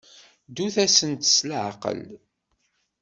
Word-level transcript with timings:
Ddut-asent 0.49 1.29
s 1.35 1.35
leɛqel. 1.49 1.99